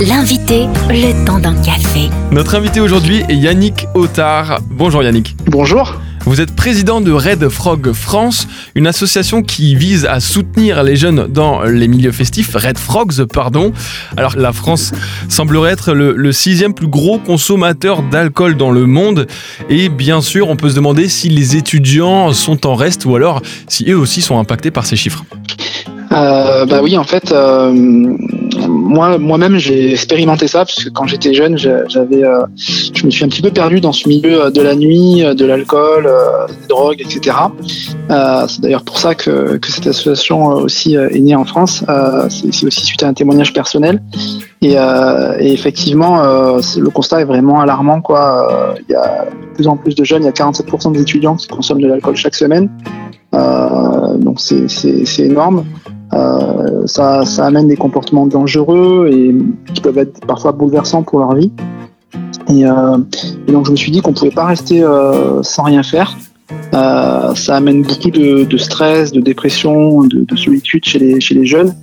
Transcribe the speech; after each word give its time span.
L'invité, 0.00 0.66
le 0.90 1.26
temps 1.26 1.40
d'un 1.40 1.60
café. 1.60 2.08
Notre 2.30 2.54
invité 2.54 2.78
aujourd'hui 2.78 3.24
est 3.28 3.34
Yannick 3.34 3.88
Otard. 3.94 4.60
Bonjour 4.70 5.02
Yannick. 5.02 5.34
Bonjour. 5.46 6.00
Vous 6.24 6.40
êtes 6.40 6.54
président 6.54 7.00
de 7.00 7.10
Red 7.10 7.48
Frog 7.48 7.90
France, 7.90 8.46
une 8.76 8.86
association 8.86 9.42
qui 9.42 9.74
vise 9.74 10.04
à 10.04 10.20
soutenir 10.20 10.84
les 10.84 10.94
jeunes 10.94 11.26
dans 11.26 11.62
les 11.64 11.88
milieux 11.88 12.12
festifs, 12.12 12.54
Red 12.54 12.78
Frogs, 12.78 13.24
pardon. 13.24 13.72
Alors 14.16 14.36
la 14.36 14.52
France 14.52 14.92
semblerait 15.28 15.72
être 15.72 15.92
le, 15.94 16.14
le 16.14 16.30
sixième 16.30 16.74
plus 16.74 16.86
gros 16.86 17.18
consommateur 17.18 18.02
d'alcool 18.02 18.56
dans 18.56 18.70
le 18.70 18.86
monde. 18.86 19.26
Et 19.68 19.88
bien 19.88 20.20
sûr, 20.20 20.48
on 20.48 20.54
peut 20.54 20.70
se 20.70 20.76
demander 20.76 21.08
si 21.08 21.28
les 21.28 21.56
étudiants 21.56 22.32
sont 22.32 22.68
en 22.68 22.76
reste 22.76 23.04
ou 23.04 23.16
alors 23.16 23.42
si 23.66 23.90
eux 23.90 23.98
aussi 23.98 24.20
sont 24.20 24.38
impactés 24.38 24.70
par 24.70 24.86
ces 24.86 24.94
chiffres. 24.94 25.24
Euh, 26.12 26.66
bah 26.66 26.80
oui, 26.82 26.96
en 26.96 27.04
fait, 27.04 27.32
euh, 27.32 28.16
moi, 28.98 29.16
moi-même, 29.16 29.58
j'ai 29.58 29.92
expérimenté 29.92 30.48
ça 30.48 30.64
puisque 30.64 30.90
quand 30.90 31.06
j'étais 31.06 31.32
jeune, 31.32 31.56
j'avais, 31.56 32.24
euh, 32.24 32.40
je 32.56 33.06
me 33.06 33.10
suis 33.10 33.24
un 33.24 33.28
petit 33.28 33.42
peu 33.42 33.52
perdu 33.52 33.80
dans 33.80 33.92
ce 33.92 34.08
milieu 34.08 34.50
de 34.50 34.60
la 34.60 34.74
nuit, 34.74 35.22
de 35.22 35.44
l'alcool, 35.44 36.10
des 36.48 36.66
drogues, 36.66 37.00
etc. 37.00 37.36
c'est 38.48 38.60
d'ailleurs 38.60 38.82
pour 38.82 38.98
ça 38.98 39.14
que, 39.14 39.56
que 39.58 39.70
cette 39.70 39.86
association 39.86 40.46
aussi 40.46 40.96
est 40.96 41.20
née 41.20 41.36
en 41.36 41.44
France. 41.44 41.84
c'est 42.28 42.66
aussi 42.66 42.84
suite 42.84 43.04
à 43.04 43.08
un 43.08 43.14
témoignage 43.14 43.52
personnel. 43.52 44.02
Et, 44.62 44.74
effectivement, 45.38 46.20
le 46.56 46.90
constat 46.90 47.20
est 47.20 47.24
vraiment 47.24 47.60
alarmant. 47.60 48.02
Il 48.10 48.92
y 48.92 48.96
a 48.96 49.26
de 49.26 49.54
plus 49.54 49.68
en 49.68 49.76
plus 49.76 49.94
de 49.94 50.02
jeunes, 50.02 50.24
il 50.24 50.26
y 50.26 50.28
a 50.28 50.32
47% 50.32 50.90
des 50.90 51.02
étudiants 51.02 51.36
qui 51.36 51.46
consomment 51.46 51.82
de 51.82 51.86
l'alcool 51.86 52.16
chaque 52.16 52.34
semaine. 52.34 52.68
donc 53.32 54.40
c'est 54.40 55.24
énorme. 55.24 55.64
Euh, 56.14 56.86
ça, 56.86 57.22
amène 57.38 57.68
des 57.68 57.76
comportements 57.76 58.26
dangereux 58.26 59.10
et 59.12 59.34
qui 59.74 59.80
peuvent 59.80 59.98
être 59.98 60.24
parfois 60.26 60.52
bouleversants 60.52 61.02
pour 61.02 61.18
leur 61.18 61.34
vie. 61.34 61.50
Et, 62.48 62.64
euh, 62.64 62.96
donc 63.46 63.66
je 63.66 63.72
me 63.72 63.76
suis 63.76 63.90
dit 63.90 64.00
qu'on 64.00 64.14
pouvait 64.14 64.30
pas 64.30 64.46
rester 64.46 64.82
euh, 64.82 65.42
sans 65.42 65.64
rien 65.64 65.82
faire. 65.82 66.16
Ça 66.72 67.56
amène 67.56 67.82
beaucoup 67.82 68.10
de, 68.10 68.56
stress, 68.56 69.12
de 69.12 69.20
dépression, 69.20 70.02
de, 70.04 70.24
de, 70.24 70.36
solitude 70.36 70.84
chez 70.84 70.98
les, 70.98 71.46
jeunes. 71.46 71.74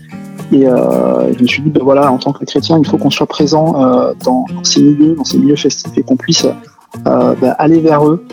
Et 0.51 0.61
je 0.65 1.41
me 1.41 1.47
suis 1.47 1.61
dit, 1.61 1.69
ben 1.69 1.83
voilà, 1.83 2.11
en 2.11 2.17
tant 2.17 2.33
que 2.33 2.43
chrétien, 2.45 2.79
il 2.79 2.87
faut 2.87 2.97
qu'on 2.97 3.09
soit 3.09 3.27
présent 3.27 3.73
dans, 4.23 4.45
dans, 4.53 4.63
ces 4.63 4.81
milieux, 4.81 5.15
dans 5.15 5.23
ces 5.23 5.37
milieux 5.37 5.55
festifs, 5.55 5.91
et 5.97 6.01
qu'on 6.01 6.15
puisse 6.15 6.47
ben, 7.03 7.55
aller 7.59 7.79
vers 7.79 8.07
eux 8.07 8.25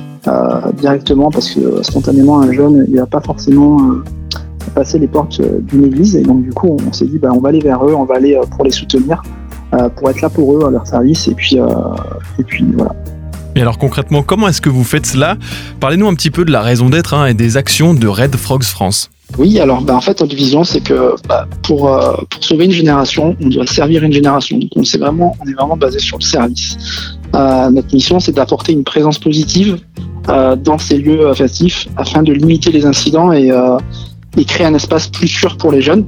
directement, 0.74 1.30
parce 1.30 1.50
que 1.50 1.82
spontanément, 1.82 2.40
un 2.40 2.52
jeune, 2.52 2.86
il 2.88 2.94
n'a 2.94 3.06
pas 3.06 3.20
forcément 3.20 3.78
passer 4.72 4.98
les 4.98 5.06
portes 5.06 5.40
euh, 5.40 5.60
d'une 5.60 5.84
église. 5.84 6.16
Et 6.16 6.22
donc, 6.22 6.42
du 6.42 6.52
coup, 6.52 6.76
on, 6.86 6.92
s'est 6.92 7.06
dit, 7.06 7.18
bah, 7.18 7.30
on 7.34 7.40
va 7.40 7.50
aller 7.50 7.60
vers 7.60 7.84
eux, 7.84 7.94
on 7.94 8.04
va 8.04 8.16
aller 8.16 8.34
euh, 8.34 8.44
pour 8.56 8.64
les 8.64 8.70
soutenir, 8.70 9.22
euh, 9.74 9.88
pour 9.90 10.10
être 10.10 10.20
là 10.20 10.28
pour 10.28 10.56
eux, 10.56 10.66
à 10.66 10.70
leur 10.70 10.86
service. 10.86 11.28
Et 11.28 11.34
puis, 11.34 11.56
et 12.38 12.44
puis 12.44 12.64
voilà. 12.76 12.94
Et 13.54 13.60
alors 13.60 13.76
concrètement, 13.76 14.22
comment 14.22 14.48
est-ce 14.48 14.62
que 14.62 14.70
vous 14.70 14.84
faites 14.84 15.04
cela? 15.04 15.36
Parlez-nous 15.78 16.08
un 16.08 16.14
petit 16.14 16.30
peu 16.30 16.46
de 16.46 16.50
la 16.50 16.62
raison 16.62 16.88
d'être 16.88 17.12
hein, 17.12 17.26
et 17.26 17.34
des 17.34 17.58
actions 17.58 17.92
de 17.92 18.06
Red 18.06 18.34
Frogs 18.36 18.62
France. 18.62 19.10
Oui, 19.36 19.60
alors 19.60 19.82
bah, 19.82 19.94
en 19.94 20.00
fait, 20.00 20.20
notre 20.20 20.34
vision, 20.34 20.64
c'est 20.64 20.80
que 20.80 21.14
bah, 21.28 21.46
pour, 21.62 21.90
pour 22.30 22.44
sauver 22.44 22.64
une 22.64 22.72
génération, 22.72 23.36
on 23.42 23.48
doit 23.48 23.66
servir 23.66 24.04
une 24.04 24.12
génération. 24.12 24.58
Donc 24.58 24.70
on, 24.74 24.82
est 24.82 24.98
vraiment, 24.98 25.36
on 25.44 25.50
est 25.50 25.54
vraiment 25.54 25.76
basé 25.76 25.98
sur 25.98 26.16
le 26.16 26.24
service. 26.24 26.78
notre 27.34 27.94
mission, 27.94 28.20
c'est 28.20 28.32
d'apporter 28.32 28.72
une 28.72 28.84
présence 28.84 29.18
positive 29.18 29.78
dans 30.26 30.78
ces 30.78 30.96
lieux 30.96 31.34
festifs 31.34 31.88
afin 31.96 32.22
de 32.22 32.32
limiter 32.32 32.70
les 32.70 32.86
incidents 32.86 33.32
et, 33.32 33.50
et 34.36 34.44
créer 34.44 34.66
un 34.66 34.74
espace 34.74 35.08
plus 35.08 35.28
sûr 35.28 35.56
pour 35.56 35.72
les 35.72 35.82
jeunes. 35.82 36.04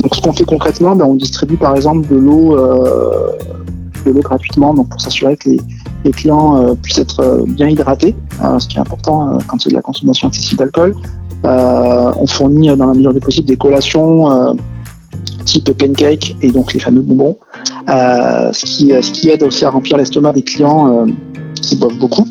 Donc 0.00 0.14
ce 0.14 0.20
qu'on 0.20 0.32
fait 0.32 0.44
concrètement, 0.44 0.94
ben, 0.94 1.04
on 1.04 1.14
distribue 1.14 1.56
par 1.56 1.74
exemple 1.74 2.06
de 2.08 2.16
l'eau 2.16 2.56
euh, 2.56 3.30
de 4.04 4.12
l'eau 4.12 4.20
gratuitement 4.20 4.72
donc 4.72 4.88
pour 4.88 5.00
s'assurer 5.00 5.36
que 5.36 5.50
les, 5.50 5.60
les 6.06 6.12
clients 6.12 6.62
euh, 6.62 6.74
puissent 6.74 6.98
être 6.98 7.20
euh, 7.20 7.44
bien 7.46 7.68
hydratés, 7.68 8.14
hein, 8.40 8.58
ce 8.58 8.68
qui 8.68 8.76
est 8.76 8.80
important 8.80 9.28
euh, 9.28 9.38
quand 9.46 9.58
a 9.66 9.68
de 9.68 9.74
la 9.74 9.82
consommation 9.82 10.28
excessive 10.28 10.58
d'alcool. 10.58 10.94
on 11.44 12.26
fournit 12.26 12.68
dans 12.76 12.86
la 12.86 12.94
mesure 12.94 13.12
des 13.12 13.20
possibles 13.20 13.48
des 13.48 13.56
collations 13.56 14.56
type 15.44 15.70
pancake 15.78 16.34
et 16.42 16.50
donc 16.50 16.72
les 16.72 16.80
fameux 16.80 17.02
bonbons, 17.02 17.38
ce, 17.88 18.64
qui, 18.64 18.88
ce 18.88 19.12
qui 19.12 19.30
aide 19.30 19.42
aussi 19.44 19.64
à 19.64 19.70
remplir 19.70 19.96
l'estomac 19.96 20.32
des 20.32 20.42
clients 20.42 21.06
qui 21.66 21.76
boivent 21.76 21.98
beaucoup. 21.98 22.26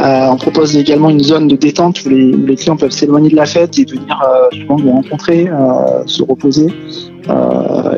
Euh, 0.00 0.28
on 0.30 0.36
propose 0.36 0.76
également 0.76 1.10
une 1.10 1.22
zone 1.22 1.48
de 1.48 1.56
détente 1.56 2.04
où 2.04 2.08
les, 2.08 2.56
clients 2.56 2.76
peuvent 2.76 2.90
s'éloigner 2.90 3.30
de 3.30 3.36
la 3.36 3.46
fête 3.46 3.78
et 3.78 3.84
venir 3.84 4.20
euh, 4.22 4.56
souvent 4.60 4.78
nous 4.78 4.92
rencontrer, 4.92 5.48
euh, 5.48 6.02
se 6.06 6.22
reposer. 6.22 6.66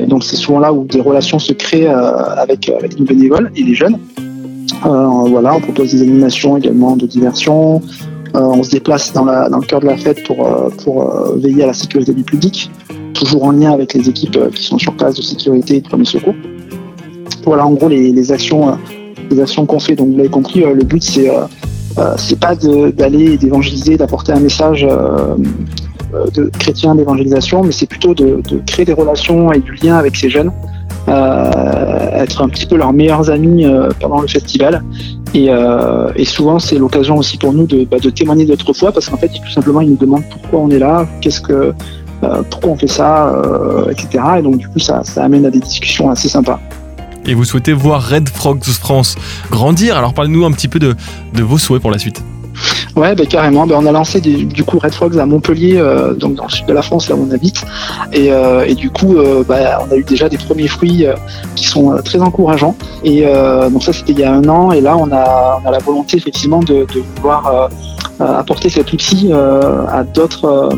Et 0.01 0.07
donc 0.07 0.23
c'est 0.23 0.37
souvent 0.37 0.59
là 0.59 0.73
où 0.73 0.85
des 0.85 1.01
relations 1.01 1.39
se 1.39 1.55
créent 1.55 1.89
avec, 1.89 2.69
avec 2.69 2.99
nos 2.99 3.07
bénévoles 3.07 3.51
et 3.57 3.63
les 3.63 3.75
jeunes. 3.75 3.99
voilà, 4.83 5.55
on 5.55 5.61
propose 5.61 5.93
des 5.93 6.03
animations 6.03 6.59
également 6.59 6.95
de 6.95 7.07
diversion. 7.07 7.81
on 8.35 8.63
se 8.63 8.71
déplace 8.71 9.15
dans, 9.15 9.25
le 9.25 9.67
cœur 9.67 9.81
de 9.81 9.87
la 9.87 9.97
fête 9.97 10.25
pour, 10.25 10.47
veiller 11.37 11.63
à 11.63 11.69
la 11.69 11.73
sécurité 11.73 12.13
du 12.13 12.23
public, 12.23 12.71
toujours 13.15 13.45
en 13.45 13.53
lien 13.53 13.73
avec 13.73 13.95
les 13.95 14.07
équipes 14.11 14.39
qui 14.55 14.63
sont 14.63 14.79
sur 14.79 14.95
place 14.95 15.15
de 15.15 15.23
sécurité 15.23 15.77
et 15.77 15.81
de 15.81 15.89
premier 15.89 16.05
secours. 16.05 16.35
Voilà 17.47 17.67
en 17.67 17.73
gros 17.73 17.89
les, 17.89 18.31
actions 18.31 18.77
actions 19.41 19.67
qu'on 19.67 19.81
fait. 19.81 19.95
Donc 19.97 20.09
vous 20.11 20.17
l'avez 20.17 20.29
compris, 20.29 20.61
le 20.61 20.85
but 20.85 21.03
c'est 21.03 21.31
euh, 21.99 22.15
c'est 22.17 22.39
pas 22.39 22.55
d'aller 22.57 23.37
d'évangéliser, 23.37 23.97
d'apporter 23.97 24.33
un 24.33 24.41
message 24.41 24.85
euh, 24.89 25.37
de 26.35 26.51
chrétien 26.59 26.95
d'évangélisation, 26.95 27.63
mais 27.63 27.73
c'est 27.73 27.87
plutôt 27.87 28.15
de, 28.15 28.41
créer 28.67 28.85
des 28.85 28.93
relations 28.93 29.53
et 29.53 29.61
du 29.61 29.73
lien 29.75 29.97
avec 29.97 30.17
ces 30.17 30.29
jeunes, 30.29 30.51
euh, 31.09 32.11
être 32.13 32.43
un 32.43 32.49
petit 32.49 32.67
peu 32.67 32.77
leurs 32.77 32.93
meilleurs 32.93 33.31
amis 33.31 33.65
euh, 33.65 33.91
pendant 34.01 34.21
le 34.21 34.29
festival. 34.29 34.83
Et, 35.35 35.47
euh, 35.51 36.13
et 36.15 36.25
souvent, 36.25 36.59
c'est 36.59 36.79
l'occasion 36.79 37.17
aussi 37.17 37.37
pour 37.37 37.53
nous 37.53 37.67
de, 37.67 37.85
bah, 37.85 37.99
de 37.99 38.11
témoigner 38.11 38.45
de 38.45 38.51
notre 38.51 38.73
foi, 38.73 38.93
parce 38.93 39.09
qu'en 39.09 39.17
fait, 39.17 39.29
tout 39.29 39.51
simplement, 39.53 39.81
ils 39.81 39.91
nous 39.91 39.97
demandent 39.97 40.25
pourquoi 40.31 40.61
on 40.61 40.71
est 40.71 40.79
là, 40.79 41.07
qu'est-ce 41.21 41.41
que, 41.41 41.75
pourquoi 42.51 42.71
on 42.71 42.77
fait 42.77 42.87
ça, 42.87 43.43
etc. 43.91 44.25
Et 44.39 44.43
donc, 44.43 44.57
du 44.57 44.69
coup, 44.69 44.79
ça 44.79 45.03
amène 45.17 45.45
à 45.47 45.51
des 45.51 45.61
discussions 45.61 46.11
assez 46.11 46.29
sympas 46.29 46.59
et 47.27 47.35
vous 47.35 47.45
souhaitez 47.45 47.73
voir 47.73 48.09
Red 48.09 48.29
Frogs 48.29 48.65
France 48.65 49.17
grandir. 49.51 49.97
Alors 49.97 50.15
parlez-nous 50.15 50.45
un 50.45 50.53
petit 50.53 50.69
peu 50.69 50.79
de, 50.79 50.95
vos 51.35 51.59
souhaits 51.59 51.81
pour 51.81 51.91
la 51.91 51.99
suite. 51.99 52.23
Ouais, 52.95 53.15
bah, 53.17 53.25
carrément. 53.27 53.67
Bah, 53.67 53.77
on 53.79 53.87
a 53.87 53.93
lancé 53.93 54.21
du 54.21 54.65
coup 54.65 54.79
Red 54.79 54.95
Frogs 54.95 55.19
à 55.19 55.27
Montpellier, 55.27 55.77
euh, 55.77 56.15
donc 56.15 56.35
dans 56.35 56.45
le 56.45 56.51
sud 56.51 56.67
de 56.67 56.73
la 56.73 56.83
France, 56.83 57.09
là 57.09 57.17
où 57.17 57.27
on 57.29 57.35
habite. 57.35 57.65
Et, 58.13 58.31
euh, 58.31 58.73
du 58.75 58.91
coup, 58.91 59.17
bah, 59.49 59.85
on 59.87 59.93
a 59.93 59.97
eu 59.97 60.05
déjà 60.05 60.29
des 60.29 60.39
premiers 60.39 60.69
fruits 60.69 61.05
qui 61.57 61.67
sont 61.67 61.97
très 62.05 62.21
encourageants. 62.21 62.77
Et 63.03 63.25
donc 63.71 63.83
ça, 63.83 63.93
c'était 63.93 64.13
il 64.13 64.21
y 64.21 64.25
a 64.25 64.33
un 64.33 64.49
an. 64.49 64.73
Et 64.73 64.81
là, 64.81 64.97
on 64.97 65.11
a, 65.11 65.61
la 65.65 65.79
volonté 65.79 66.17
effectivement 66.17 66.61
de, 66.61 66.87
pouvoir 67.17 67.71
apporter 68.21 68.69
cet 68.69 68.93
outil 68.93 69.33
à 69.33 70.05
d'autres 70.05 70.71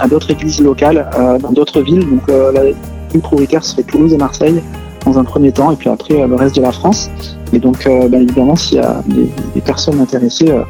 à 0.00 0.08
d'autres 0.08 0.30
églises 0.30 0.60
locales 0.60 1.08
dans 1.40 1.52
d'autres 1.52 1.80
villes. 1.80 2.06
Donc 2.06 2.28
la 2.28 2.62
ville 2.64 3.22
prioritaire 3.22 3.64
serait 3.64 3.84
Toulouse 3.84 4.12
et 4.12 4.18
Marseille 4.18 4.62
dans 5.04 5.18
un 5.18 5.24
premier 5.24 5.52
temps, 5.52 5.70
et 5.70 5.76
puis 5.76 5.88
après 5.88 6.20
euh, 6.20 6.26
le 6.26 6.34
reste 6.34 6.56
de 6.56 6.62
la 6.62 6.72
France. 6.72 7.10
Et 7.52 7.58
donc, 7.58 7.86
euh, 7.86 8.08
bien 8.08 8.20
évidemment, 8.20 8.56
s'il 8.56 8.78
y 8.78 8.80
a 8.80 9.02
des, 9.06 9.60
personnes 9.60 10.00
intéressées, 10.00 10.50
euh, 10.50 10.62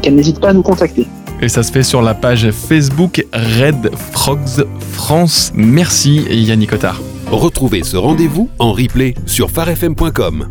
qu'elles 0.00 0.14
n'hésitent 0.14 0.40
pas 0.40 0.50
à 0.50 0.52
nous 0.52 0.62
contacter. 0.62 1.06
Et 1.40 1.48
ça 1.48 1.62
se 1.62 1.72
fait 1.72 1.82
sur 1.82 2.00
la 2.00 2.14
page 2.14 2.50
Facebook 2.50 3.26
Red 3.32 3.90
Frogs 4.12 4.66
France. 4.92 5.52
Merci 5.54 6.24
Yannick 6.30 6.70
Cotard. 6.70 7.00
Retrouvez 7.30 7.82
ce 7.82 7.96
rendez-vous 7.96 8.48
en 8.58 8.72
replay 8.72 9.14
sur 9.26 9.50
farfm.com. 9.50 10.46